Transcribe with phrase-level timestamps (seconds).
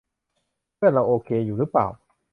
[0.75, 1.87] เพื่อนเราโอเคอยู่รึเปล่า